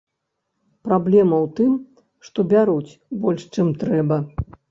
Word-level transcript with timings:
Праблема 0.87 1.35
ў 1.45 1.47
тым, 1.59 1.75
што 2.29 2.39
бяруць 2.55 2.91
больш, 3.27 3.41
чым 3.59 3.67
трэба. 3.85 4.17